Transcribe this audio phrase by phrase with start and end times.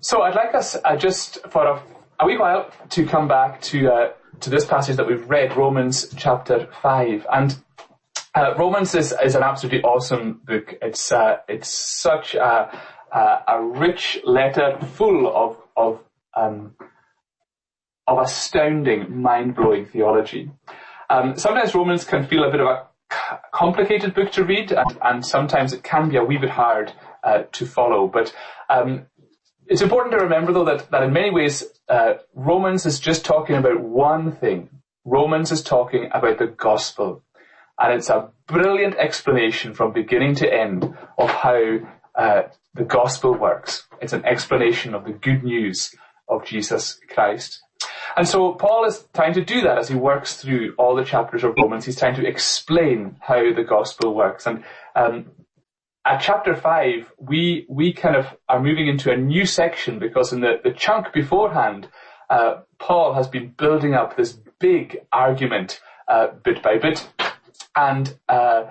[0.00, 1.82] So I'd like us uh, just for a,
[2.20, 6.12] a, wee while to come back to uh, to this passage that we've read, Romans
[6.16, 7.56] chapter five, and
[8.34, 10.74] uh, Romans is, is an absolutely awesome book.
[10.80, 12.70] It's uh, it's such a,
[13.12, 16.00] a, a rich letter full of of
[16.36, 16.74] um,
[18.06, 20.50] of astounding, mind blowing theology.
[21.10, 22.86] Um, sometimes Romans can feel a bit of a
[23.52, 26.92] complicated book to read, and, and sometimes it can be a wee bit hard
[27.24, 28.08] uh, to follow.
[28.08, 28.34] But
[28.68, 29.06] um,
[29.66, 33.56] it's important to remember, though, that, that in many ways, uh, Romans is just talking
[33.56, 34.70] about one thing.
[35.04, 37.22] Romans is talking about the gospel.
[37.78, 41.78] And it's a brilliant explanation from beginning to end of how
[42.14, 42.42] uh,
[42.74, 43.86] the gospel works.
[44.00, 45.94] It's an explanation of the good news
[46.28, 47.62] of Jesus Christ.
[48.16, 51.44] And so Paul is trying to do that as he works through all the chapters
[51.44, 51.84] of Romans.
[51.84, 54.46] He's trying to explain how the gospel works.
[54.46, 54.64] And
[54.96, 55.30] um,
[56.04, 60.40] at chapter five, we we kind of are moving into a new section because in
[60.40, 61.88] the, the chunk beforehand,
[62.30, 67.08] uh, Paul has been building up this big argument uh, bit by bit,
[67.76, 68.64] and uh,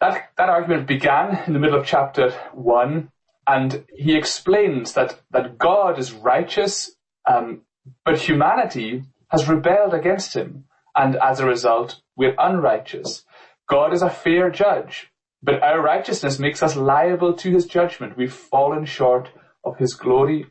[0.00, 3.10] that that argument began in the middle of chapter one,
[3.46, 6.94] and he explains that that God is righteous,
[7.28, 7.62] um,
[8.04, 13.24] but humanity has rebelled against him, and as a result, we're unrighteous.
[13.68, 15.11] God is a fair judge,
[15.42, 18.16] but our righteousness makes us liable to his judgment.
[18.16, 19.30] We've fallen short
[19.64, 20.46] of his glory.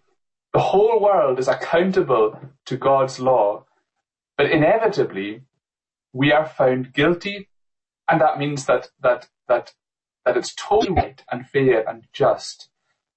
[0.53, 3.66] The whole world is accountable to God's law,
[4.38, 5.44] but inevitably
[6.12, 7.47] we are found guilty,
[8.09, 9.73] and that means that that that
[10.25, 12.69] that it's totally right and fair and just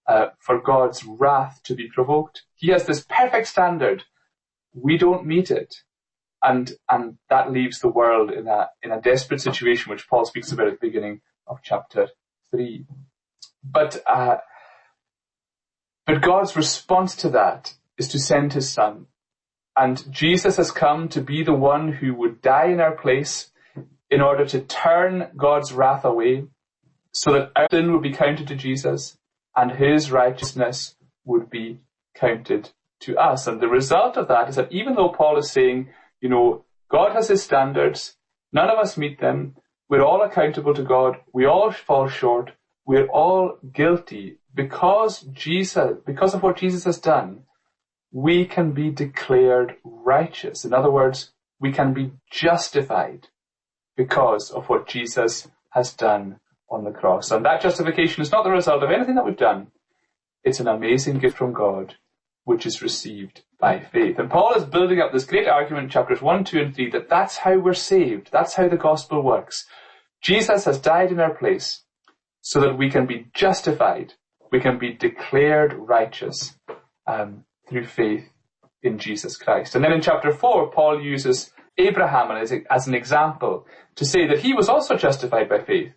[0.06, 2.42] uh, for God's wrath to be provoked.
[2.54, 4.04] He has this perfect standard.
[4.72, 5.74] We don't meet it,
[6.40, 10.52] and and that leaves the world in a in a desperate situation, which Paul speaks
[10.52, 12.08] about at the beginning of chapter
[12.50, 12.86] 3.
[13.62, 14.36] But, uh,
[16.06, 19.06] but God's response to that is to send his son.
[19.76, 23.50] And Jesus has come to be the one who would die in our place
[24.10, 26.44] in order to turn God's wrath away
[27.12, 29.18] so that our sin would be counted to Jesus
[29.56, 31.80] and his righteousness would be
[32.14, 32.70] counted
[33.00, 33.46] to us.
[33.46, 35.88] And the result of that is that even though Paul is saying,
[36.20, 38.16] you know, God has his standards,
[38.52, 39.56] none of us meet them,
[39.88, 41.16] we're all accountable to God.
[41.32, 42.52] We all fall short.
[42.86, 44.38] We're all guilty.
[44.54, 47.44] Because Jesus, because of what Jesus has done,
[48.12, 50.64] we can be declared righteous.
[50.64, 53.28] In other words, we can be justified
[53.96, 56.40] because of what Jesus has done
[56.70, 57.30] on the cross.
[57.30, 59.68] And that justification is not the result of anything that we've done.
[60.42, 61.96] It's an amazing gift from God,
[62.44, 64.18] which is received by faith.
[64.18, 67.08] And Paul is building up this great argument in chapters 1, 2, and 3 that
[67.08, 68.28] that's how we're saved.
[68.30, 69.66] That's how the gospel works.
[70.20, 71.82] Jesus has died in our place
[72.42, 74.14] so that we can be justified.
[74.52, 76.56] We can be declared righteous
[77.06, 78.28] um, through faith
[78.82, 79.74] in Jesus Christ.
[79.74, 83.66] And then in chapter 4, Paul uses Abraham as, as an example
[83.96, 85.92] to say that he was also justified by faith,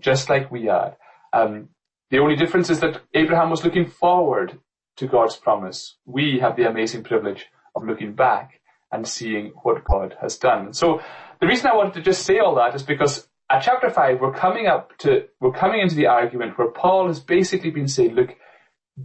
[0.00, 0.96] just like we are.
[1.32, 1.68] Um,
[2.10, 4.58] the only difference is that Abraham was looking forward
[5.00, 5.96] to God's promise.
[6.04, 8.60] We have the amazing privilege of looking back
[8.92, 10.74] and seeing what God has done.
[10.74, 11.00] So
[11.40, 14.32] the reason I wanted to just say all that is because at chapter 5, we're
[14.32, 18.36] coming up to, we're coming into the argument where Paul has basically been saying, look,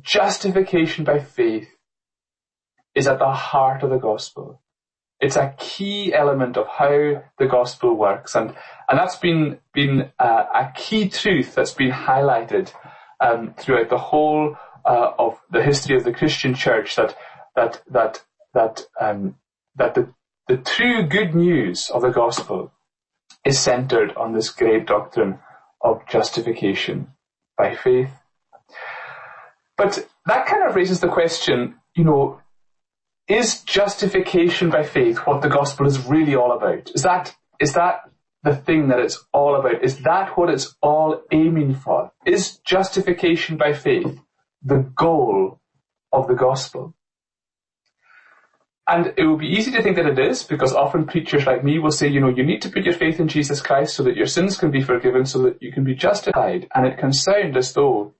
[0.01, 1.69] justification by faith
[2.93, 4.61] is at the heart of the gospel.
[5.21, 8.53] It's a key element of how the gospel works, and
[8.89, 12.73] and that's been been uh, a key truth that's been highlighted
[13.21, 17.15] um, throughout the whole uh, of the history of the Christian church that
[17.55, 18.23] that that
[18.53, 19.35] that um,
[19.75, 20.13] that the
[20.47, 22.71] the true good news of the gospel
[23.43, 25.39] is centered on this great doctrine
[25.81, 27.07] of justification
[27.57, 28.11] by faith.
[29.77, 32.41] But that kind of raises the question, you know,
[33.27, 36.91] is justification by faith what the gospel is really all about?
[36.93, 38.01] Is that is that
[38.43, 39.83] the thing that it's all about?
[39.83, 42.11] Is that what it's all aiming for?
[42.25, 44.19] Is justification by faith
[44.65, 45.61] the goal
[46.11, 46.95] of the gospel.
[48.87, 51.79] And it would be easy to think that it is, because often preachers like me
[51.79, 54.15] will say, you know, you need to put your faith in Jesus Christ so that
[54.15, 56.67] your sins can be forgiven, so that you can be justified.
[56.75, 58.13] And it can sound as though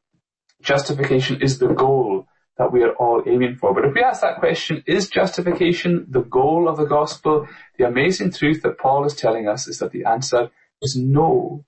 [0.61, 2.27] justification is the goal
[2.57, 3.75] that we are all aiming for.
[3.75, 7.47] But if we ask that question, is justification the goal of the gospel?
[7.77, 10.49] The amazing truth that Paul is telling us is that the answer
[10.81, 11.65] is no.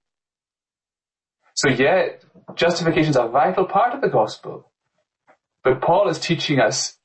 [1.54, 2.24] So yet,
[2.56, 4.72] justification is a vital part of the gospel.
[5.68, 6.98] But Paul is teaching us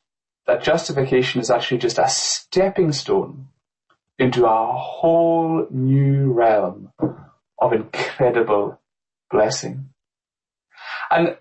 [0.47, 3.49] that justification is actually just a stepping stone
[4.21, 6.93] into a whole new realm
[7.61, 8.81] of incredible
[9.33, 9.89] blessing.
[11.11, 11.37] And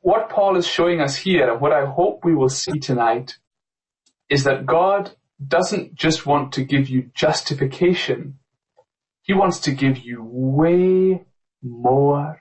[0.00, 3.38] what Paul is showing us here, and what I hope we will see tonight,
[4.28, 5.12] is that God
[5.46, 8.40] doesn't just want to give you justification.
[9.22, 11.26] He wants to give you way
[11.62, 12.40] more.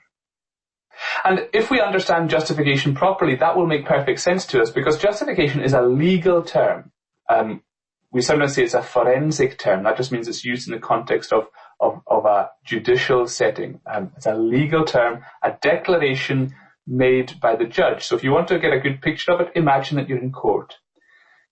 [1.23, 5.61] And if we understand justification properly, that will make perfect sense to us because justification
[5.61, 6.91] is a legal term.
[7.29, 7.63] Um,
[8.11, 9.83] we sometimes say it's a forensic term.
[9.83, 11.47] That just means it's used in the context of,
[11.79, 13.81] of, of a judicial setting.
[13.85, 16.55] Um, it's a legal term, a declaration
[16.87, 18.05] made by the judge.
[18.05, 20.31] So if you want to get a good picture of it, imagine that you're in
[20.31, 20.75] court.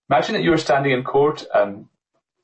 [0.10, 1.46] Imagine that you are standing in court.
[1.54, 1.90] Um,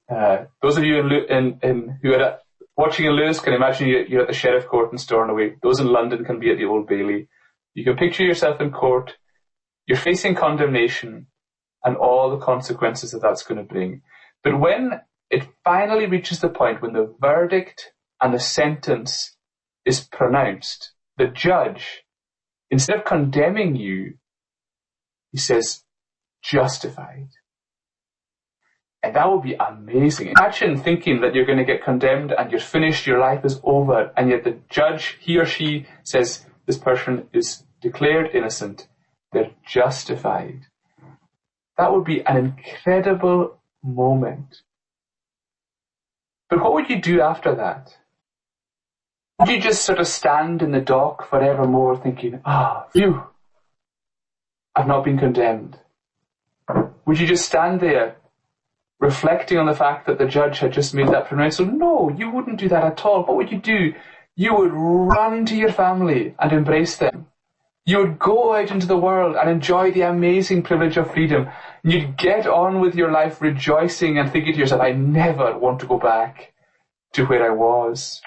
[0.09, 2.39] uh, those of you in, in, in who are
[2.75, 5.55] watching in Lewis can imagine you're at the sheriff court in Stornoway.
[5.61, 7.27] Those in London can be at the Old Bailey.
[7.73, 9.13] You can picture yourself in court.
[9.85, 11.27] You're facing condemnation
[11.83, 14.01] and all the consequences that that's going to bring.
[14.43, 17.91] But when it finally reaches the point when the verdict
[18.21, 19.35] and the sentence
[19.85, 22.03] is pronounced, the judge,
[22.69, 24.13] instead of condemning you,
[25.31, 25.83] he says,
[26.43, 27.29] justified.
[29.03, 30.33] And that would be amazing.
[30.39, 34.11] Imagine thinking that you're going to get condemned and you're finished, your life is over,
[34.15, 38.87] and yet the judge, he or she, says this person is declared innocent.
[39.33, 40.67] They're justified.
[41.77, 44.61] That would be an incredible moment.
[46.49, 47.97] But what would you do after that?
[49.39, 53.23] Would you just sort of stand in the dock forevermore thinking, ah, phew,
[54.73, 55.77] I've not been condemned?
[57.05, 58.15] Would you just stand there
[58.99, 61.73] reflecting on the fact that the judge had just made that pronouncement?
[61.77, 63.23] No, you wouldn't do that at all.
[63.23, 63.93] What would you do?
[64.35, 67.27] You would run to your family and embrace them.
[67.85, 71.49] You would go out into the world and enjoy the amazing privilege of freedom.
[71.83, 75.87] You'd get on with your life rejoicing and thinking to yourself, I never want to
[75.87, 76.53] go back
[77.13, 78.21] to where I was.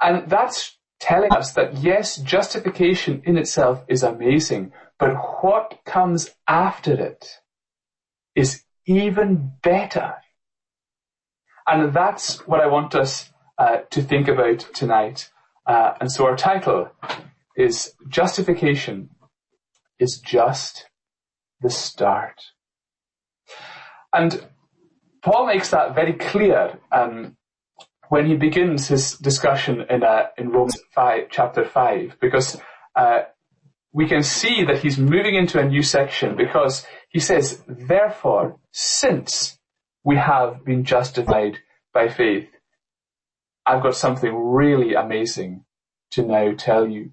[0.00, 6.92] And that's telling us that yes, justification in itself is amazing, but what comes after
[6.92, 7.38] it
[8.34, 10.14] is even better.
[11.66, 15.30] And that's what I want us uh, to think about tonight.
[15.66, 16.88] Uh, and so our title
[17.56, 19.10] is justification
[20.00, 20.86] is just
[21.60, 22.40] the start.
[24.12, 24.42] And
[25.22, 27.36] Paul makes that very clear um,
[28.08, 32.58] when he begins his discussion in, uh, in Romans 5, chapter 5, because
[32.96, 33.24] uh,
[33.92, 39.58] we can see that he's moving into a new section because he says, therefore, since
[40.04, 41.58] we have been justified
[41.92, 42.48] by faith,
[43.64, 45.64] I've got something really amazing
[46.12, 47.12] to now tell you.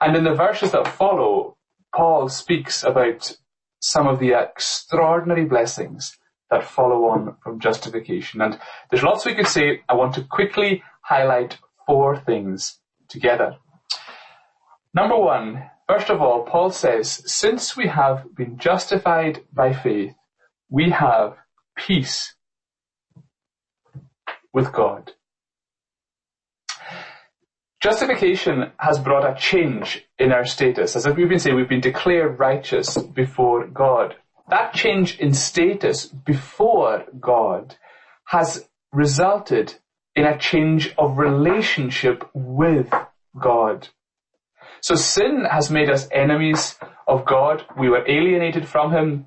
[0.00, 1.56] And in the verses that follow,
[1.94, 3.36] Paul speaks about
[3.80, 6.18] some of the extraordinary blessings
[6.50, 8.40] that follow on from justification.
[8.40, 8.58] And
[8.90, 9.82] there's lots we could say.
[9.88, 12.78] I want to quickly highlight four things
[13.08, 13.56] together.
[14.94, 20.14] Number one, first of all, Paul says, since we have been justified by faith,
[20.68, 21.36] we have
[21.76, 22.34] peace
[24.52, 25.12] with God.
[27.82, 30.96] Justification has brought a change in our status.
[30.96, 34.16] As we've been saying, we've been declared righteous before God.
[34.48, 37.76] That change in status before God
[38.24, 39.74] has resulted
[40.14, 42.92] in a change of relationship with
[43.38, 43.88] God.
[44.80, 46.76] So sin has made us enemies
[47.06, 47.64] of God.
[47.78, 49.26] We were alienated from Him.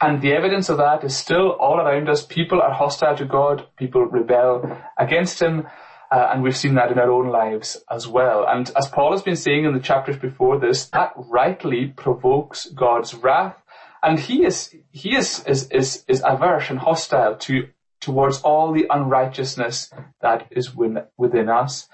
[0.00, 2.24] And the evidence of that is still all around us.
[2.24, 3.66] People are hostile to God.
[3.76, 5.66] People rebel against Him.
[6.10, 8.44] Uh, and we've seen that in our own lives as well.
[8.48, 13.14] And as Paul has been saying in the chapters before this, that rightly provokes God's
[13.14, 13.56] wrath.
[14.02, 17.68] And he is, he is, is, is, is averse and hostile to,
[18.00, 21.88] towards all the unrighteousness that is within, within us.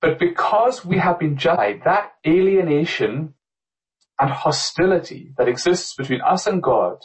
[0.00, 3.34] But because we have been justified, that alienation
[4.20, 6.98] and hostility that exists between us and God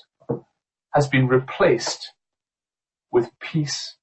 [0.93, 2.12] has been replaced
[3.12, 3.95] with peace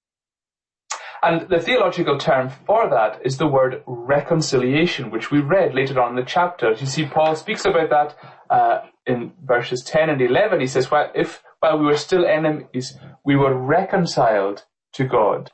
[1.22, 6.10] and the theological term for that is the word reconciliation, which we read later on
[6.10, 6.70] in the chapter.
[6.72, 8.16] You see, Paul speaks about that
[8.48, 10.60] uh, in verses 10 and 11.
[10.60, 15.50] He says, well, if while we were still enemies, we were reconciled to God.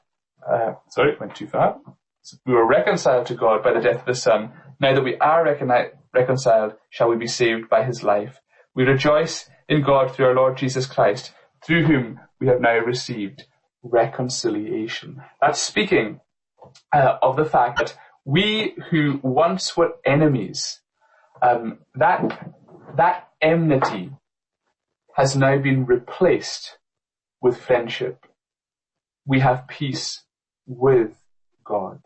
[0.48, 1.78] Uh, sorry, went too far.
[2.44, 4.52] We were reconciled to God by the death of His Son.
[4.80, 8.40] Now that we are recon- reconciled, shall we be saved by His life.
[8.74, 11.32] We rejoice in God through our Lord Jesus Christ,
[11.64, 13.44] through whom we have now received
[13.82, 15.22] reconciliation.
[15.40, 16.20] That's speaking
[16.92, 20.80] uh, of the fact that we who once were enemies,
[21.40, 22.20] um, that
[22.96, 24.10] that enmity
[25.14, 26.78] has now been replaced
[27.40, 28.26] with friendship.
[29.24, 30.22] We have peace
[30.66, 31.12] with
[31.64, 32.00] God.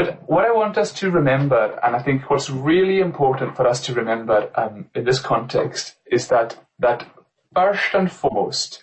[0.00, 3.84] But what I want us to remember, and I think what's really important for us
[3.84, 7.06] to remember um, in this context, is that that
[7.54, 8.82] first and foremost,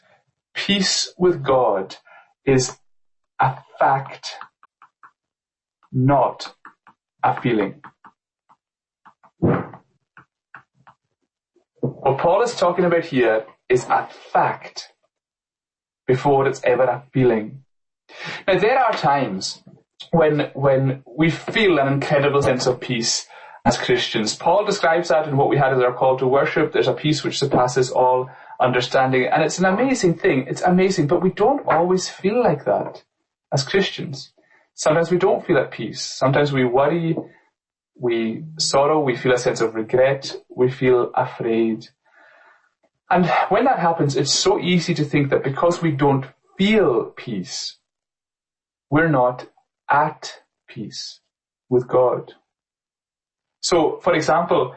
[0.54, 1.96] peace with God
[2.46, 2.78] is
[3.40, 4.36] a fact,
[5.92, 6.54] not
[7.24, 7.82] a feeling.
[11.80, 14.94] What Paul is talking about here is a fact
[16.06, 17.64] before it's ever a feeling.
[18.48, 19.64] Now there are times
[20.12, 23.28] when, when we feel an incredible sense of peace
[23.66, 24.36] as Christians.
[24.36, 26.72] Paul describes that in what we had as our call to worship.
[26.72, 29.28] There's a peace which surpasses all understanding.
[29.32, 30.46] And it's an amazing thing.
[30.48, 33.04] It's amazing, but we don't always feel like that
[33.52, 34.32] as Christians.
[34.74, 36.02] Sometimes we don't feel at peace.
[36.02, 37.16] Sometimes we worry,
[37.96, 41.88] we sorrow, we feel a sense of regret, we feel afraid.
[43.10, 46.26] And when that happens, it's so easy to think that because we don't
[46.58, 47.78] feel peace,
[48.90, 49.48] we're not
[49.90, 51.22] at peace
[51.70, 52.34] with God.
[53.62, 54.76] So, for example,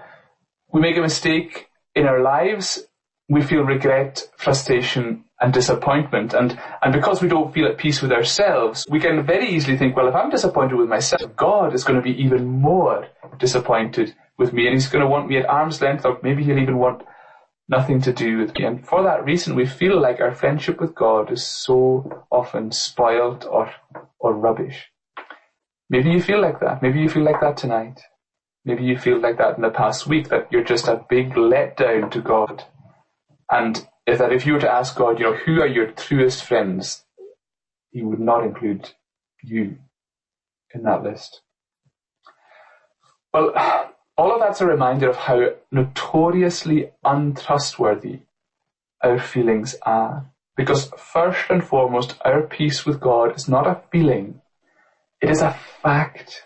[0.73, 2.83] we make a mistake in our lives,
[3.29, 6.35] we feel regret, frustration, and disappointment.
[6.35, 9.97] And, and because we don't feel at peace with ourselves, we can very easily think,
[9.97, 14.53] well, if I'm disappointed with myself, God is going to be even more disappointed with
[14.53, 17.03] me and he's going to want me at arm's length or maybe he'll even want
[17.69, 18.65] nothing to do with me.
[18.65, 23.45] And for that reason, we feel like our friendship with God is so often spoiled
[23.45, 23.71] or,
[24.19, 24.91] or rubbish.
[25.91, 26.81] Maybe you feel like that.
[26.81, 28.01] Maybe you feel like that tonight.
[28.65, 32.11] Maybe you feel like that in the past week, that you're just a big letdown
[32.13, 32.65] to God.
[33.51, 36.45] And if that if you were to ask God, you know, who are your truest
[36.45, 37.03] friends,
[37.91, 38.93] he would not include
[39.43, 39.79] you
[40.73, 41.41] in that list.
[43.33, 43.53] Well,
[44.17, 48.21] all of that's a reminder of how notoriously untrustworthy
[49.03, 50.27] our feelings are.
[50.57, 54.41] Because first and foremost, our peace with God is not a feeling,
[55.21, 56.45] it is a fact.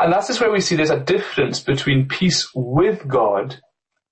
[0.00, 3.60] And that's just where we see there's a difference between peace with God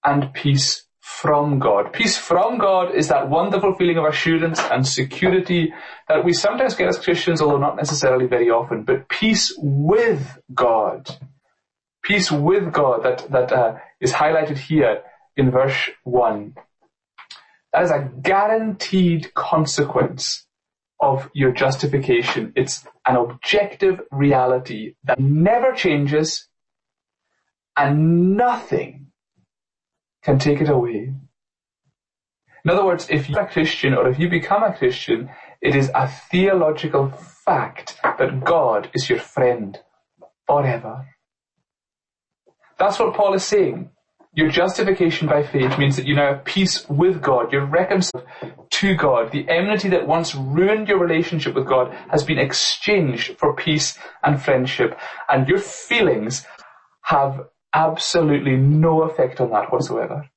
[0.04, 1.92] and peace from God.
[1.92, 5.72] Peace from God is that wonderful feeling of assurance and security
[6.08, 8.84] that we sometimes get as Christians, although not necessarily very often.
[8.84, 11.08] But peace with God,
[12.02, 15.02] peace with God that, that uh, is highlighted here
[15.36, 16.54] in verse 1.
[17.72, 20.46] That is a guaranteed consequence
[21.02, 22.52] of your justification.
[22.56, 26.48] It's an objective reality that never changes
[27.76, 29.08] and nothing
[30.22, 31.12] can take it away.
[32.64, 35.28] In other words, if you're a Christian or if you become a Christian,
[35.60, 37.10] it is a theological
[37.44, 39.76] fact that God is your friend
[40.46, 41.08] forever.
[42.78, 43.90] That's what Paul is saying.
[44.34, 47.52] Your justification by faith means that you now have peace with God.
[47.52, 48.24] You're reconciled
[48.70, 49.30] to God.
[49.30, 54.40] The enmity that once ruined your relationship with God has been exchanged for peace and
[54.40, 54.98] friendship.
[55.28, 56.46] And your feelings
[57.02, 57.42] have
[57.74, 60.30] absolutely no effect on that whatsoever.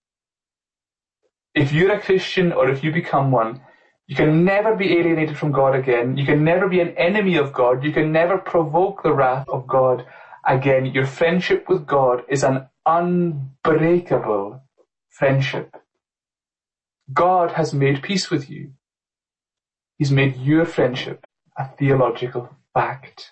[1.54, 3.62] If you're a Christian or if you become one,
[4.08, 6.18] you can never be alienated from God again.
[6.18, 7.82] You can never be an enemy of God.
[7.82, 10.06] You can never provoke the wrath of God
[10.46, 10.86] again.
[10.86, 14.62] Your friendship with God is an unbreakable
[15.10, 15.76] friendship.
[17.12, 18.72] God has made peace with you.
[19.98, 21.26] He's made your friendship
[21.58, 23.32] a theological fact.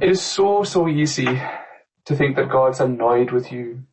[0.00, 1.40] It is so, so easy
[2.06, 3.84] to think that God's annoyed with you.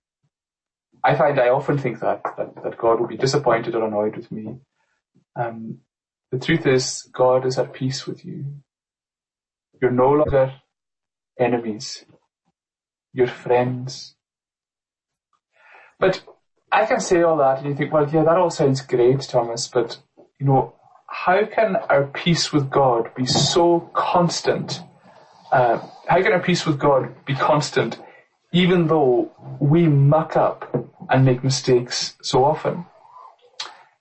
[1.03, 4.31] I find I often think that, that, that God will be disappointed or annoyed with
[4.31, 4.57] me.
[5.35, 5.79] Um,
[6.31, 8.45] the truth is, God is at peace with you.
[9.81, 10.53] You're no longer
[11.39, 12.06] enemies.
[13.13, 14.15] You're friends.
[16.00, 16.22] But
[16.72, 19.68] I can say all that and you think, well, yeah, that all sounds great, Thomas,
[19.68, 19.98] but,
[20.39, 20.74] you know,
[21.08, 24.82] how can our peace with God be so constant?
[25.51, 27.98] Uh, how can our peace with God be constant
[28.56, 30.60] even though we muck up
[31.10, 32.86] and make mistakes so often.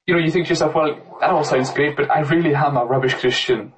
[0.07, 2.76] You know, you think to yourself, well, that all sounds great, but I really am
[2.76, 3.73] a rubbish Christian.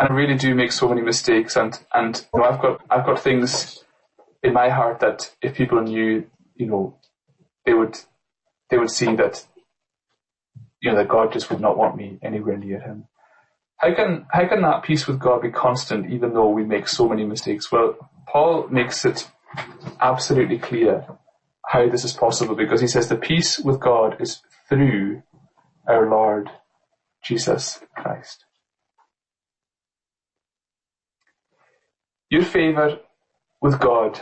[0.00, 3.04] And I really do make so many mistakes and, and, you know, I've got, I've
[3.04, 3.84] got things
[4.42, 6.96] in my heart that if people knew, you know,
[7.66, 7.98] they would,
[8.70, 9.44] they would see that,
[10.80, 13.08] you know, that God just would not want me anywhere near him.
[13.76, 17.06] How can, how can that peace with God be constant even though we make so
[17.06, 17.70] many mistakes?
[17.70, 19.28] Well, Paul makes it
[20.00, 21.04] absolutely clear
[21.66, 25.24] how this is possible because he says the peace with God is through
[25.86, 26.48] our Lord
[27.22, 28.46] Jesus Christ.
[32.30, 33.00] Your favour
[33.60, 34.20] with God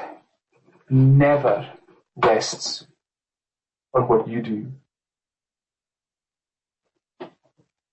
[0.90, 1.70] never
[2.16, 2.86] rests
[3.94, 4.72] on what you do.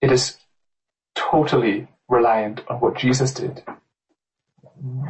[0.02, 0.38] It is
[1.16, 3.64] totally reliant on what Jesus did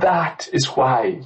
[0.01, 1.21] that is why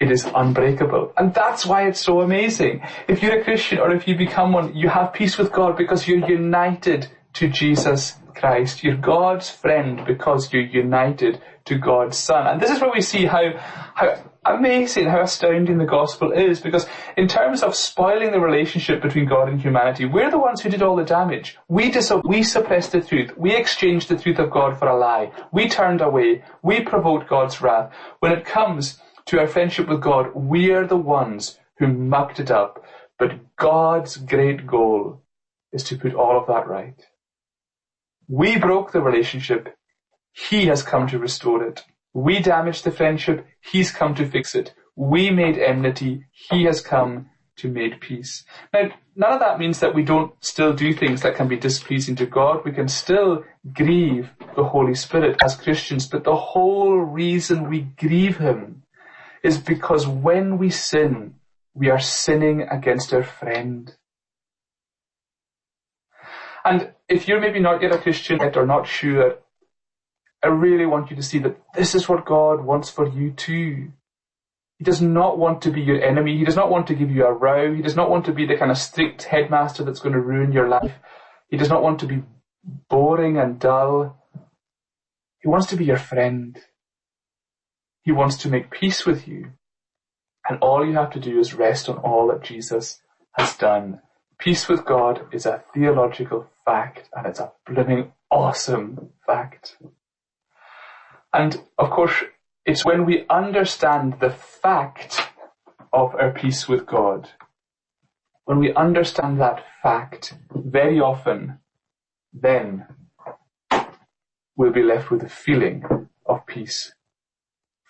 [0.00, 1.12] it is unbreakable.
[1.16, 2.82] And that's why it's so amazing.
[3.08, 6.06] If you're a Christian or if you become one, you have peace with God because
[6.06, 8.84] you're united to Jesus Christ.
[8.84, 12.46] You're God's friend because you're united to God's Son.
[12.46, 13.52] And this is where we see how,
[13.94, 19.26] how amazing, how astounding the gospel is because in terms of spoiling the relationship between
[19.26, 21.58] God and humanity, we're the ones who did all the damage.
[21.68, 23.36] We dis- we suppressed the truth.
[23.36, 25.32] We exchanged the truth of God for a lie.
[25.52, 26.44] We turned away.
[26.62, 27.92] We provoked God's wrath.
[28.20, 32.50] When it comes to our friendship with God, we are the ones who mucked it
[32.50, 32.84] up.
[33.18, 35.22] But God's great goal
[35.72, 36.98] is to put all of that right.
[38.28, 39.74] We broke the relationship.
[40.32, 41.84] He has come to restore it.
[42.12, 43.46] We damaged the friendship.
[43.60, 44.74] He's come to fix it.
[44.96, 46.26] We made enmity.
[46.30, 48.44] He has come to make peace.
[48.72, 52.16] Now, none of that means that we don't still do things that can be displeasing
[52.16, 52.64] to God.
[52.64, 58.38] We can still grieve the Holy Spirit as Christians, but the whole reason we grieve
[58.38, 58.82] Him
[59.42, 61.34] is because when we sin,
[61.74, 63.94] we are sinning against our friend.
[66.64, 69.38] And if you're maybe not yet a Christian yet or not sure,
[70.42, 73.92] I really want you to see that this is what God wants for you too.
[74.78, 76.36] He does not want to be your enemy.
[76.36, 77.74] He does not want to give you a row.
[77.74, 80.52] He does not want to be the kind of strict headmaster that's going to ruin
[80.52, 80.92] your life.
[81.48, 82.22] He does not want to be
[82.88, 84.22] boring and dull.
[85.40, 86.56] He wants to be your friend.
[88.02, 89.52] He wants to make peace with you.
[90.48, 93.00] And all you have to do is rest on all that Jesus
[93.32, 94.00] has done.
[94.38, 99.76] Peace with God is a theological fact and it's a blooming awesome fact.
[101.32, 102.16] And of course,
[102.66, 105.12] it's when we understand the fact
[105.92, 107.30] of our peace with God,
[108.44, 111.58] when we understand that fact, very often,
[112.34, 112.86] then
[114.56, 116.92] we'll be left with a feeling of peace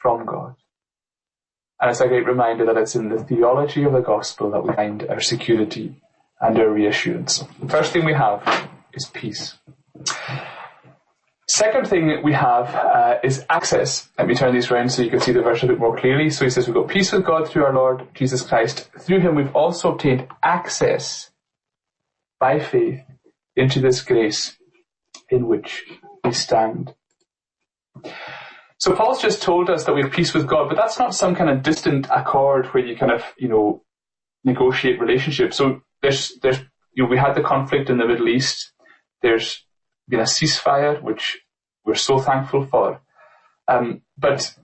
[0.01, 0.55] from God.
[1.81, 4.73] And it's a great reminder that it's in the theology of the gospel that we
[4.75, 6.01] find our security
[6.41, 7.45] and our reassurance.
[7.69, 9.45] First thing we have is peace.
[11.49, 14.11] Second thing that we have uh, is access.
[14.19, 16.29] Let me turn these around so you can see the verse a bit more clearly.
[16.31, 18.91] So he says we've got peace with God through our Lord Jesus Christ.
[19.01, 21.31] Through him we've also obtained access
[22.39, 23.01] by faith
[23.57, 24.57] into this grace
[25.31, 25.85] in which
[26.23, 26.95] we stand.
[28.79, 31.35] So Paul's just told us that we have peace with God, but that's not some
[31.35, 33.83] kind of distant accord where you kind of, you know,
[34.45, 35.57] negotiate relationships.
[35.57, 36.61] So there's, there's,
[36.93, 38.73] you know, we had the conflict in the Middle East.
[39.23, 39.65] There's
[40.09, 41.41] been a ceasefire, which
[41.85, 43.01] we're so thankful for.
[43.67, 44.55] Um, but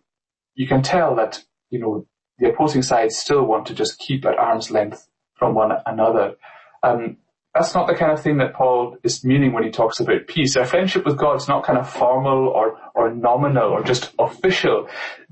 [0.55, 2.07] you can tell that, you know,
[2.39, 6.37] the opposing sides still want to just keep at arm's length from one another.
[6.83, 7.19] Um,
[7.55, 10.57] that's not the kind of thing that Paul is meaning when he talks about peace.
[10.57, 14.89] Our friendship with God is not kind of formal or, or nominal or just official.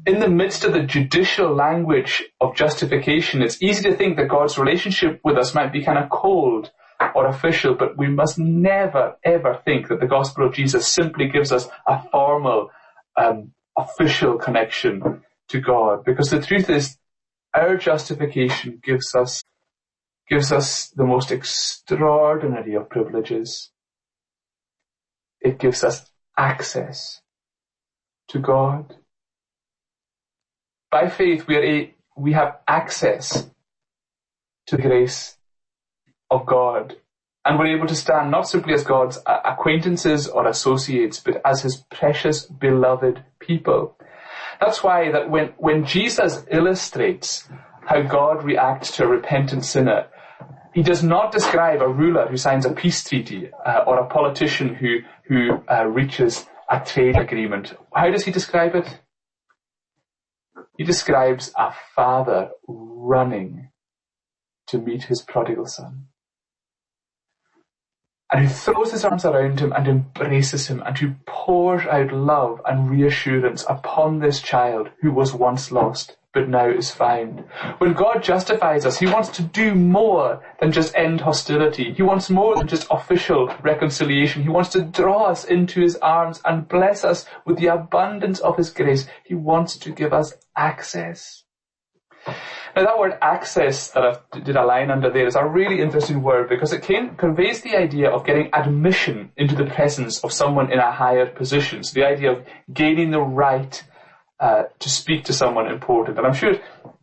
[0.06, 4.56] In the midst of the judicial language of justification, it's easy to think that God's
[4.56, 6.70] relationship with us might be kind of cold
[7.14, 11.52] or official, but we must never ever think that the gospel of Jesus simply gives
[11.52, 12.70] us a formal,
[13.16, 16.04] um, official connection to God.
[16.04, 16.96] Because the truth is,
[17.54, 19.42] our justification gives us
[20.28, 23.70] gives us the most extraordinary of privileges.
[25.40, 27.20] It gives us access
[28.28, 28.96] to God.
[30.90, 33.50] By faith, we, are a, we have access
[34.68, 35.36] to grace
[36.32, 36.96] of God.
[37.44, 41.76] And we're able to stand not simply as God's acquaintances or associates, but as his
[41.90, 43.96] precious beloved people.
[44.60, 47.48] That's why that when, when Jesus illustrates
[47.84, 50.06] how God reacts to a repentant sinner,
[50.72, 54.74] he does not describe a ruler who signs a peace treaty uh, or a politician
[54.74, 57.74] who who uh, reaches a trade agreement.
[57.94, 58.88] How does he describe it?
[60.78, 63.68] He describes a father running
[64.68, 66.06] to meet his prodigal son.
[68.32, 72.62] And who throws his arms around him and embraces him and who pours out love
[72.64, 77.44] and reassurance upon this child who was once lost but now is found.
[77.78, 81.92] When God justifies us, He wants to do more than just end hostility.
[81.92, 84.42] He wants more than just official reconciliation.
[84.42, 88.56] He wants to draw us into His arms and bless us with the abundance of
[88.56, 89.06] His grace.
[89.24, 91.41] He wants to give us access.
[92.26, 96.22] Now that word access that I did a line under there is a really interesting
[96.22, 100.72] word because it can, conveys the idea of getting admission into the presence of someone
[100.72, 101.84] in a higher position.
[101.84, 103.82] So the idea of gaining the right
[104.40, 106.18] uh, to speak to someone important.
[106.18, 106.54] And I'm sure,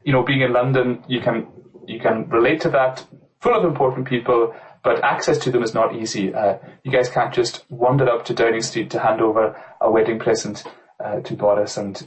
[0.03, 1.47] you know, being in London, you can
[1.87, 3.05] you can relate to that.
[3.41, 4.53] Full of important people,
[4.83, 6.33] but access to them is not easy.
[6.33, 10.19] Uh, you guys can't just wander up to Downing Street to hand over a wedding
[10.19, 10.65] present
[11.03, 12.05] uh, to Boris and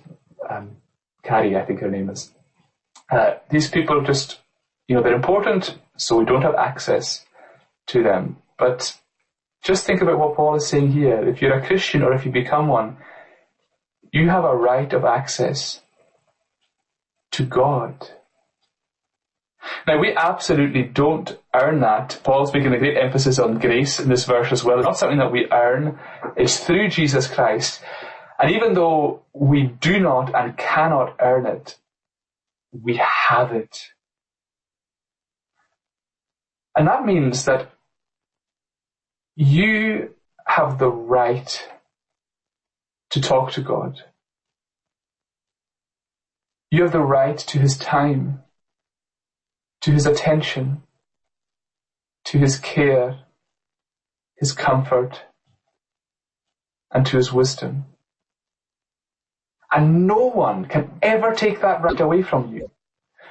[0.51, 0.77] um,
[1.23, 2.33] Carrie, I think her name is.
[3.13, 4.41] Uh, these people just,
[4.89, 7.27] you know, they're important, so we don't have access
[7.89, 8.39] to them.
[8.59, 8.99] But
[9.63, 11.29] just think about what Paul is saying here.
[11.29, 12.97] If you're a Christian or if you become one,
[14.13, 15.81] you have a right of access
[17.33, 18.09] to God.
[19.87, 22.19] Now we absolutely don't earn that.
[22.25, 24.79] Paul's making a great emphasis on grace in this verse as well.
[24.79, 25.99] It's not something that we earn.
[26.37, 27.81] It's through Jesus Christ.
[28.39, 31.77] And even though we do not and cannot earn it,
[32.73, 33.79] we have it.
[36.77, 37.71] And that means that
[39.37, 40.15] you
[40.47, 41.69] have the right
[43.11, 44.01] to talk to God.
[46.71, 48.43] You have the right to His time,
[49.83, 50.83] to His attention,
[52.25, 53.21] to His care,
[54.37, 55.23] His comfort,
[56.91, 57.85] and to His wisdom.
[59.75, 62.71] And no one can ever take that right away from you.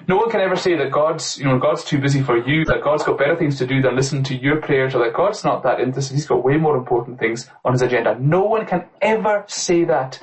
[0.08, 2.82] No one can ever say that God's, you know, God's too busy for you, that
[2.84, 5.62] God's got better things to do than listen to your prayers, or that God's not
[5.64, 6.16] that interested.
[6.16, 8.18] He's got way more important things on his agenda.
[8.20, 10.20] No one can ever say that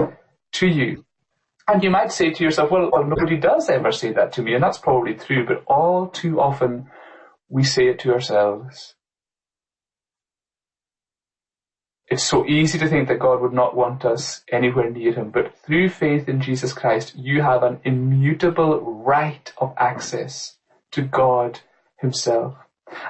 [0.55, 1.05] to you.
[1.69, 4.55] And you might say to yourself, well, well, nobody does ever say that to me,
[4.55, 6.91] and that's probably true, but all too often
[7.49, 8.95] we say it to ourselves.
[12.11, 15.55] It's so easy to think that God would not want us anywhere near Him, but
[15.59, 20.57] through faith in Jesus Christ, you have an immutable right of access
[20.93, 21.61] to God
[21.99, 22.55] Himself.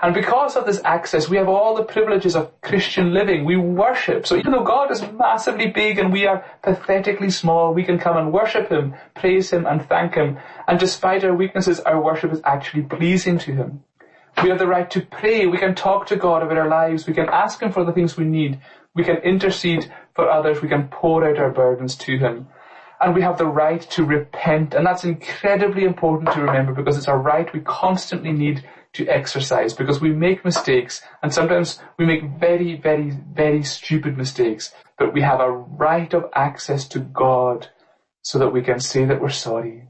[0.03, 3.45] And because of this access, we have all the privileges of Christian living.
[3.45, 4.27] We worship.
[4.27, 8.17] So even though God is massively big and we are pathetically small, we can come
[8.17, 10.39] and worship Him, praise Him and thank Him.
[10.67, 13.85] And despite our weaknesses, our worship is actually pleasing to Him.
[14.43, 15.47] We have the right to pray.
[15.47, 17.07] We can talk to God about our lives.
[17.07, 18.61] We can ask Him for the things we need.
[18.99, 20.61] We can intercede for others.
[20.61, 22.49] We can pour out our burdens to Him.
[23.01, 24.75] And we have the right to repent.
[24.75, 29.73] And that's incredibly important to remember because it's a right we constantly need to exercise
[29.73, 34.75] because we make mistakes and sometimes we make very, very, very stupid mistakes.
[34.99, 37.69] But we have a right of access to God
[38.23, 39.87] so that we can say that we're sorry.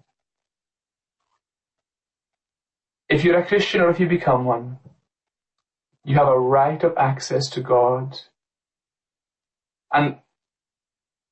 [3.08, 4.80] If you're a Christian or if you become one,
[6.04, 8.18] you have a right of access to God
[9.92, 10.16] and,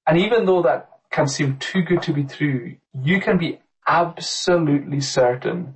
[0.06, 5.00] and even though that can seem too good to be true, you can be absolutely
[5.00, 5.74] certain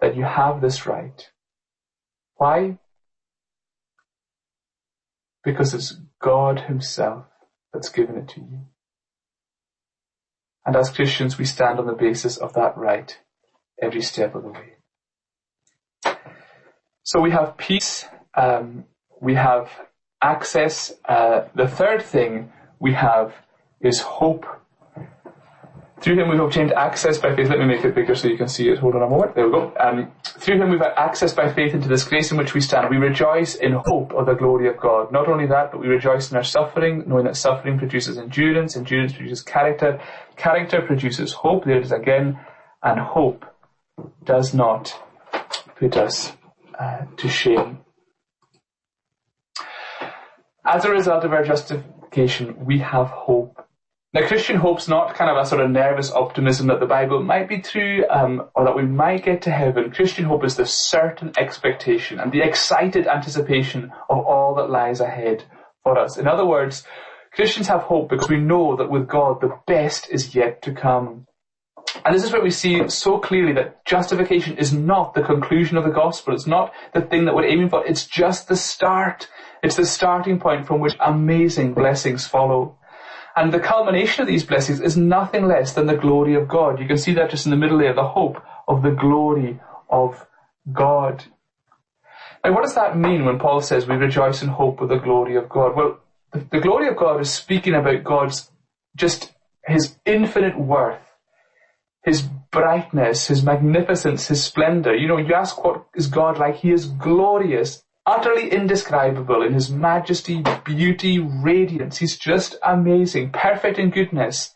[0.00, 1.30] that you have this right.
[2.36, 2.78] Why?
[5.42, 7.26] Because it's God Himself
[7.72, 8.60] that's given it to you.
[10.66, 13.18] And as Christians, we stand on the basis of that right
[13.80, 14.74] every step of the way.
[17.02, 18.84] So we have peace, um,
[19.20, 19.68] we have
[20.24, 20.92] access.
[21.06, 23.34] Uh, the third thing we have
[23.80, 24.44] is hope.
[26.00, 27.48] Through him we've obtained access by faith.
[27.48, 28.78] Let me make it bigger so you can see it.
[28.78, 29.34] Hold on a moment.
[29.34, 29.72] There we go.
[29.80, 32.90] Um, through him we've had access by faith into this grace in which we stand.
[32.90, 35.12] We rejoice in hope of the glory of God.
[35.12, 39.12] Not only that, but we rejoice in our suffering, knowing that suffering produces endurance, endurance
[39.12, 40.00] produces character,
[40.36, 41.64] character produces hope.
[41.64, 42.38] There it is again.
[42.82, 43.46] And hope
[44.24, 44.94] does not
[45.78, 46.32] put us
[46.78, 47.78] uh, to shame.
[50.66, 53.66] As a result of our justification, we have hope.
[54.14, 57.50] Now, Christian hope's not kind of a sort of nervous optimism that the Bible might
[57.50, 59.90] be true, um, or that we might get to heaven.
[59.90, 65.44] Christian hope is the certain expectation and the excited anticipation of all that lies ahead
[65.82, 66.16] for us.
[66.16, 66.84] In other words,
[67.32, 71.26] Christians have hope because we know that with God the best is yet to come.
[72.04, 75.84] And this is where we see so clearly that justification is not the conclusion of
[75.84, 76.34] the gospel.
[76.34, 77.86] It's not the thing that we're aiming for.
[77.86, 79.28] It's just the start.
[79.64, 82.76] It's the starting point from which amazing blessings follow.
[83.34, 86.78] And the culmination of these blessings is nothing less than the glory of God.
[86.78, 88.36] You can see that just in the middle there, the hope
[88.68, 90.26] of the glory of
[90.70, 91.24] God.
[92.44, 95.34] Now what does that mean when Paul says we rejoice in hope of the glory
[95.36, 95.74] of God?
[95.74, 95.98] Well,
[96.30, 98.50] the, the glory of God is speaking about God's
[98.94, 99.32] just
[99.66, 101.00] his infinite worth,
[102.04, 104.94] his brightness, his magnificence, his splendor.
[104.94, 106.56] You know, you ask what is God like?
[106.56, 111.98] He is glorious utterly indescribable in his majesty, beauty, radiance.
[111.98, 114.52] He's just amazing, perfect in goodness,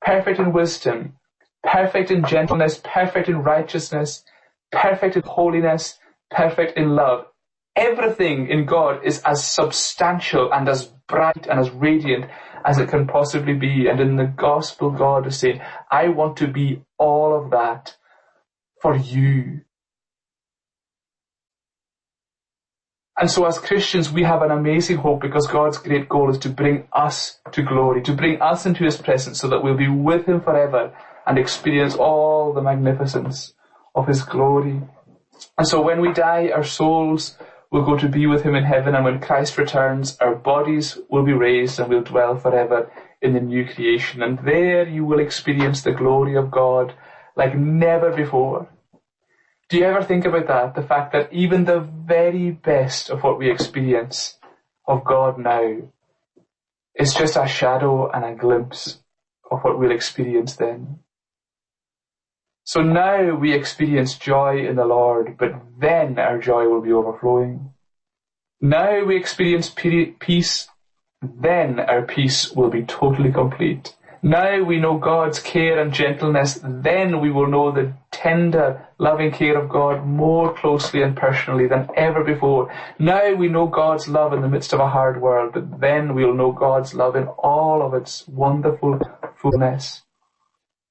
[0.00, 1.14] perfect in wisdom,
[1.62, 4.24] perfect in gentleness, perfect in righteousness,
[4.72, 5.98] perfect in holiness,
[6.30, 7.26] perfect in love.
[7.76, 12.26] Everything in God is as substantial and as bright and as radiant
[12.64, 13.86] as it can possibly be.
[13.88, 17.96] And in the gospel, God is saying, I want to be all of that
[18.82, 19.60] for you.
[23.20, 26.48] And so as Christians, we have an amazing hope because God's great goal is to
[26.48, 30.26] bring us to glory, to bring us into His presence so that we'll be with
[30.26, 30.94] Him forever
[31.26, 33.54] and experience all the magnificence
[33.96, 34.80] of His glory.
[35.56, 37.36] And so when we die, our souls
[37.72, 41.24] will go to be with Him in heaven, and when Christ returns, our bodies will
[41.24, 44.22] be raised and we'll dwell forever in the new creation.
[44.22, 46.94] And there you will experience the glory of God
[47.34, 48.68] like never before.
[49.68, 50.74] Do you ever think about that?
[50.74, 54.38] The fact that even the very best of what we experience
[54.86, 55.82] of God now
[56.94, 58.98] is just a shadow and a glimpse
[59.50, 61.00] of what we'll experience then.
[62.64, 67.70] So now we experience joy in the Lord, but then our joy will be overflowing.
[68.62, 70.68] Now we experience peace,
[71.22, 73.94] then our peace will be totally complete.
[74.22, 79.56] Now we know God's care and gentleness, then we will know the tender, loving care
[79.56, 82.72] of God more closely and personally than ever before.
[82.98, 86.34] Now we know God's love in the midst of a hard world, but then we'll
[86.34, 88.98] know God's love in all of its wonderful
[89.36, 90.02] fullness.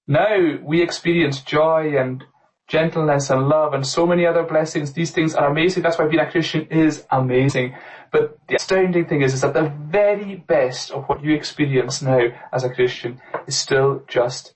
[0.08, 2.24] Now we experience joy and
[2.70, 4.94] gentleness and love and so many other blessings.
[4.94, 5.84] These things are amazing.
[5.84, 7.76] That's why being a Christian is amazing.
[8.12, 12.30] But the astounding thing is, is that the very best of what you experience now
[12.54, 14.56] as a Christian is still just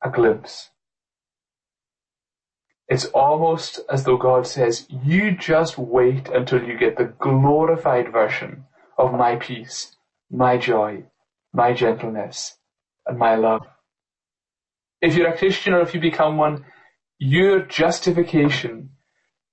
[0.00, 0.70] a glimpse.
[2.88, 8.64] It's almost as though God says, you just wait until you get the glorified version
[8.96, 9.94] of my peace,
[10.30, 11.04] my joy,
[11.52, 12.56] my gentleness,
[13.06, 13.66] and my love.
[15.02, 16.64] If you're a Christian or if you become one,
[17.18, 18.90] your justification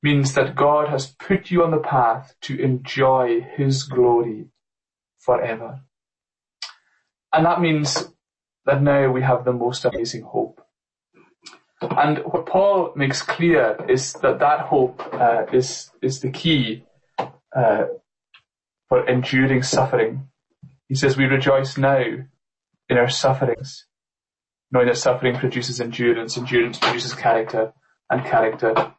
[0.02, 4.48] means that God has put you on the path to enjoy His glory
[5.18, 5.82] forever.
[7.34, 8.08] And that means
[8.66, 10.65] that now we have the most amazing hope.
[11.82, 16.86] And what Paul makes clear is that that hope uh, is is the key
[17.56, 17.86] uh,
[18.88, 20.30] for enduring suffering.
[20.88, 22.02] He says, "We rejoice now
[22.90, 23.86] in our sufferings,
[24.72, 27.74] knowing that suffering produces endurance, endurance produces character,
[28.10, 28.94] and character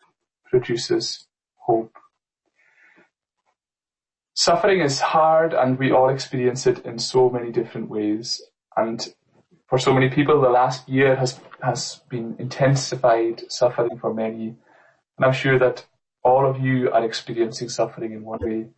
[0.51, 1.93] produces hope.
[4.35, 8.43] Suffering is hard and we all experience it in so many different ways.
[8.77, 9.15] And
[9.69, 14.57] for so many people, the last year has, has been intensified suffering for many.
[15.17, 15.87] And I'm sure that
[16.23, 18.69] all of you are experiencing suffering in one way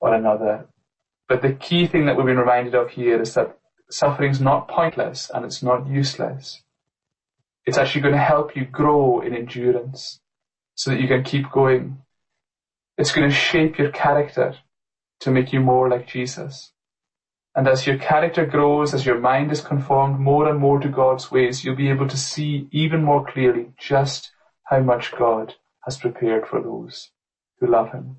[0.00, 0.66] or another.
[1.28, 3.58] But the key thing that we've been reminded of here is that
[3.90, 6.62] suffering is not pointless and it's not useless.
[7.64, 10.20] It's actually going to help you grow in endurance
[10.74, 11.98] so that you can keep going.
[12.98, 14.54] It's going to shape your character
[15.20, 16.72] to make you more like Jesus.
[17.56, 21.30] And as your character grows, as your mind is conformed more and more to God's
[21.30, 24.30] ways, you'll be able to see even more clearly just
[24.64, 27.10] how much God has prepared for those
[27.58, 28.18] who love Him.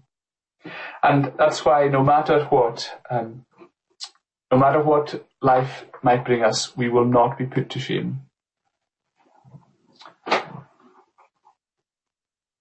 [1.04, 3.46] And that's why no matter what, um,
[4.52, 8.28] no matter what life might bring us, we will not be put to shame.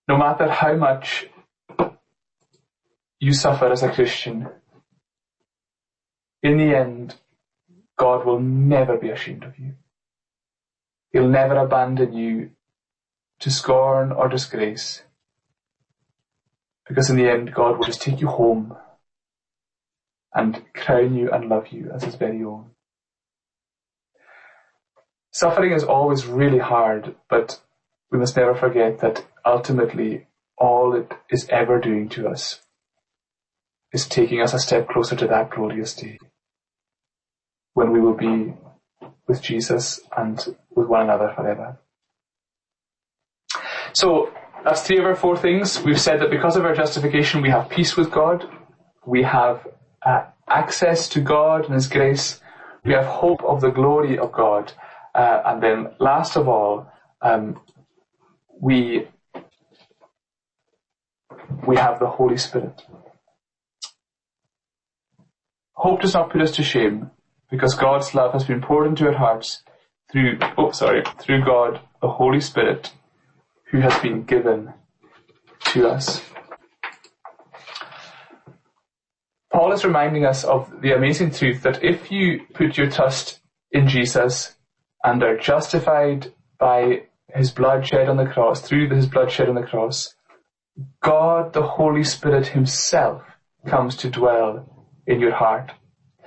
[0.09, 1.27] no matter how much
[3.19, 4.49] you suffer as a Christian,
[6.47, 7.17] in the end,
[7.97, 9.75] God will never be ashamed of you.
[11.11, 12.51] He'll never abandon you
[13.41, 15.03] to scorn or disgrace.
[16.89, 18.77] Because in the end, God will just take you home
[20.33, 22.71] and crown you and love you as his very own.
[25.33, 27.61] Suffering is always really hard, but
[28.13, 32.61] we must never forget that ultimately all it is ever doing to us
[33.93, 36.19] is taking us a step closer to that glorious day
[37.77, 38.55] when we will be
[39.29, 41.79] with Jesus and with one another forever.
[43.93, 44.33] So
[44.65, 45.83] that's three of our four things.
[45.83, 48.49] We've said that because of our justification we have peace with God,
[49.05, 49.69] we have
[50.07, 52.41] uh, access to God and His grace,
[52.83, 54.73] we have hope of the glory of God,
[55.15, 57.61] uh, and then last of all, um,
[58.59, 59.07] we
[61.67, 62.81] we have the Holy Spirit.
[65.73, 67.11] Hope does not put us to shame
[67.51, 69.63] because God's love has been poured into our hearts
[70.11, 72.93] through, oh sorry, through God, the Holy Spirit,
[73.71, 74.73] who has been given
[75.67, 76.23] to us.
[79.53, 83.41] Paul is reminding us of the amazing truth that if you put your trust
[83.73, 84.55] in Jesus
[85.03, 87.05] and are justified by
[87.35, 90.15] his blood shed on the cross, through his blood shed on the cross,
[91.03, 93.23] God the Holy Spirit himself
[93.67, 95.73] comes to dwell in your heart.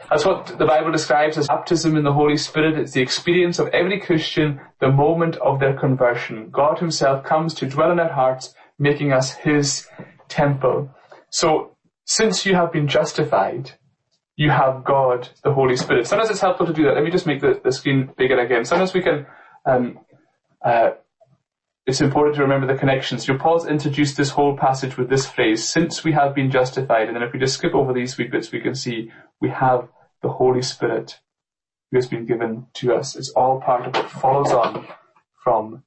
[0.10, 2.78] That's what the Bible describes as baptism in the Holy Spirit.
[2.78, 6.50] It's the experience of every Christian the moment of their conversion.
[6.52, 9.88] God himself comes to dwell in our hearts, making us his
[10.28, 10.90] temple.
[11.30, 13.72] So, since you have been justified,
[14.36, 16.08] you have God, the Holy Spirit.
[16.08, 16.96] Sometimes it's helpful to do that.
[16.96, 18.66] Let me just make the, the screen bigger again.
[18.66, 19.28] Sometimes we can
[19.66, 20.00] um,
[20.66, 20.92] uh,
[21.90, 23.28] it's important to remember the connections.
[23.28, 27.08] Your Paul's introduced this whole passage with this phrase, since we have been justified.
[27.08, 29.90] And then if we just skip over these wee bits, we can see we have
[30.22, 31.20] the Holy Spirit
[31.90, 33.16] who has been given to us.
[33.16, 34.86] It's all part of what follows on
[35.44, 35.82] from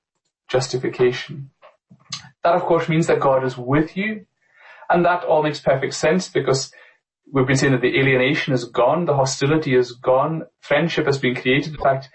[0.49, 1.51] justification.
[2.43, 4.27] That of course means that God is with you.
[4.91, 6.73] And that all makes perfect sense because
[7.33, 11.37] we've been saying that the alienation is gone, the hostility is gone, friendship has been
[11.37, 11.75] created.
[11.75, 12.09] In fact,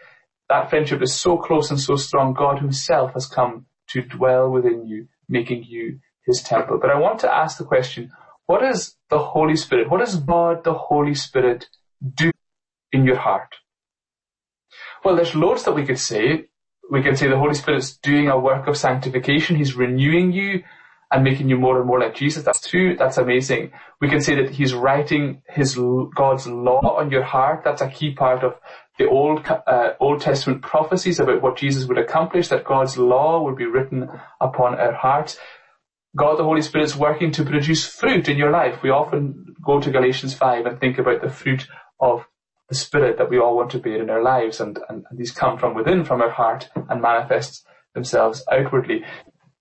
[0.50, 4.88] that friendship is so close and so strong, God himself has come to dwell within
[4.88, 6.78] you, making you his temple.
[6.80, 8.12] But I want to ask the question,
[8.46, 11.68] what is the Holy Spirit, what does God the Holy Spirit
[12.16, 12.32] do
[12.92, 13.56] in your heart?
[15.04, 16.46] Well, there's loads that we could say.
[16.90, 19.56] We can say the Holy Spirit is doing a work of sanctification.
[19.56, 20.64] He's renewing you
[21.12, 22.44] and making you more and more like Jesus.
[22.44, 22.96] That's true.
[22.98, 23.72] That's amazing.
[24.02, 25.76] We can say that He's writing His
[26.16, 27.62] God's law on your heart.
[27.64, 28.56] That's a key part of
[28.98, 32.48] the Old uh, Old Testament prophecies about what Jesus would accomplish.
[32.48, 34.10] That God's law would be written
[34.42, 35.38] upon our hearts.
[36.16, 38.82] God the Holy Spirit is working to produce fruit in your life.
[38.82, 41.68] We often go to Galatians 5 and think about the fruit
[42.00, 42.26] of
[42.70, 45.32] the Spirit that we all want to bear in our lives and, and, and these
[45.32, 49.04] come from within, from our heart and manifest themselves outwardly.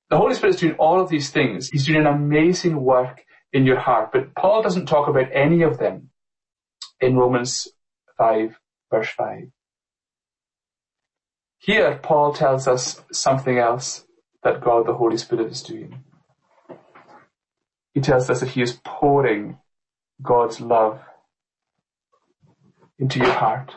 [0.09, 1.69] The Holy Spirit is doing all of these things.
[1.69, 5.79] He's doing an amazing work in your heart, but Paul doesn't talk about any of
[5.79, 6.11] them
[7.01, 7.69] in Romans
[8.19, 8.57] 5
[8.91, 9.49] verse 5.
[11.59, 14.05] Here, Paul tells us something else
[14.43, 16.05] that God the Holy Spirit is doing.
[17.95, 19.59] He tells us that he is pouring
[20.23, 21.01] God's love
[22.99, 23.75] into your heart.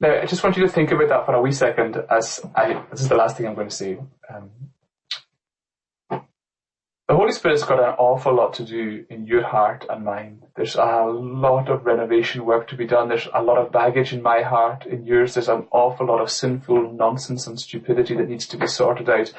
[0.00, 2.84] Now, I just want you to think about that for a wee second as I,
[2.90, 3.98] this is the last thing I'm going to say.
[4.32, 4.50] Um,
[7.08, 10.44] the Holy Spirit's got an awful lot to do in your heart and mind.
[10.56, 13.08] There's a lot of renovation work to be done.
[13.08, 15.32] There's a lot of baggage in my heart, in yours.
[15.32, 19.32] There's an awful lot of sinful nonsense and stupidity that needs to be sorted out.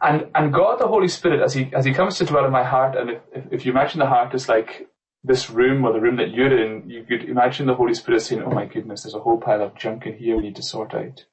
[0.00, 2.64] And, and God, the Holy Spirit, as he, as he comes to dwell in my
[2.64, 4.88] heart, and if, if, if you imagine the heart is like
[5.22, 8.42] this room or the room that you're in, you could imagine the Holy Spirit saying,
[8.42, 10.94] oh my goodness, there's a whole pile of junk in here we need to sort
[10.94, 11.26] out.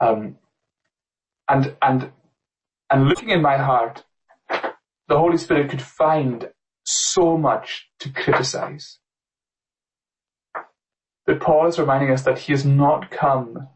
[0.00, 0.38] Um,
[1.46, 2.10] and, and,
[2.88, 4.02] and looking in my heart,
[5.10, 6.50] the Holy Spirit could find
[6.84, 9.00] so much to criticize.
[11.26, 13.68] But Paul is reminding us that he has not come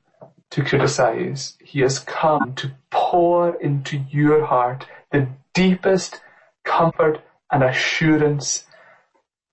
[0.50, 1.58] to criticize.
[1.60, 6.20] He has come to pour into your heart the deepest
[6.64, 7.20] comfort
[7.50, 8.66] and assurance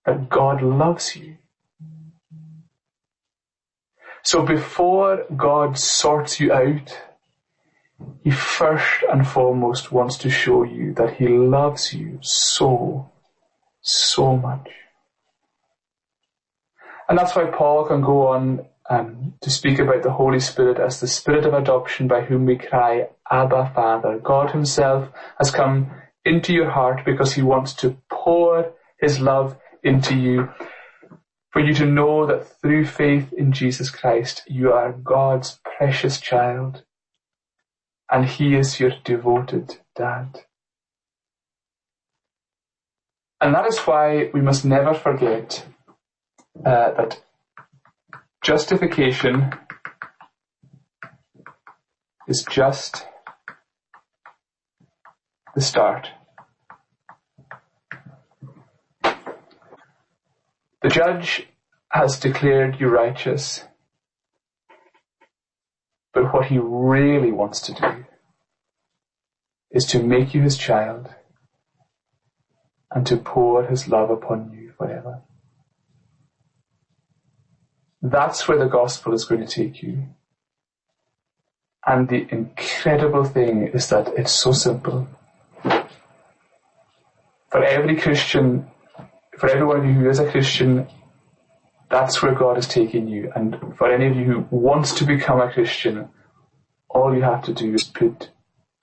[0.05, 1.37] that God loves you.
[4.21, 6.95] So before God sorts you out
[8.23, 13.11] he first and foremost wants to show you that He loves you so,
[13.81, 14.69] so much.
[17.09, 20.99] And that's why Paul can go on um, to speak about the Holy Spirit as
[20.99, 24.19] the Spirit of adoption by whom we cry, Abba Father.
[24.19, 25.09] God Himself
[25.39, 25.91] has come
[26.23, 30.49] into your heart because He wants to pour His love into you.
[31.49, 36.83] For you to know that through faith in Jesus Christ, you are God's precious child
[38.11, 40.41] and he is your devoted dad.
[43.39, 45.65] And that is why we must never forget
[46.63, 47.21] uh, that
[48.43, 49.51] justification
[52.27, 53.07] is just
[55.55, 56.09] the start.
[60.81, 61.47] The judge
[61.89, 63.63] has declared you righteous
[66.13, 68.05] but what he really wants to do
[69.71, 71.09] is to make you his child
[72.91, 75.21] and to pour his love upon you forever.
[78.01, 80.07] That's where the gospel is going to take you.
[81.85, 85.07] And the incredible thing is that it's so simple.
[87.49, 88.69] For every Christian,
[89.37, 90.87] for everyone who is a Christian,
[91.91, 93.31] that's where God is taking you.
[93.35, 96.09] And for any of you who wants to become a Christian,
[96.89, 98.29] all you have to do is put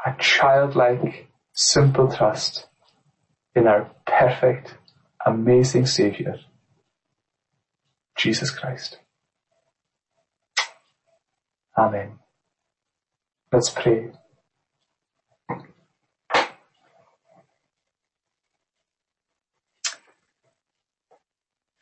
[0.04, 2.66] a childlike, simple trust
[3.54, 4.74] in our perfect,
[5.24, 6.36] amazing Saviour,
[8.16, 8.98] Jesus Christ.
[11.76, 12.18] Amen.
[13.50, 14.10] Let's pray.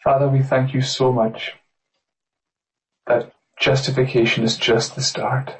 [0.07, 1.55] Father, we thank you so much
[3.09, 5.57] that justification is just the start.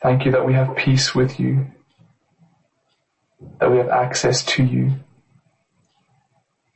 [0.00, 1.66] Thank you that we have peace with you,
[3.60, 4.94] that we have access to you,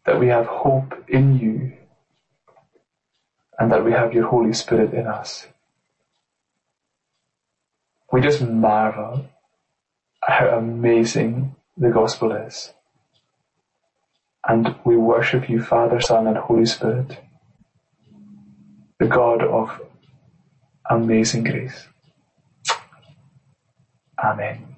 [0.05, 1.79] that we have hope in you,
[3.59, 5.47] and that we have your Holy Spirit in us.
[8.13, 9.31] We just marvel
[10.29, 12.75] at how amazing the gospel is.
[14.49, 17.19] And we worship you, Father, Son, and Holy Spirit,
[18.99, 19.81] the God of
[20.91, 21.89] amazing grace.
[24.23, 24.72] Amen.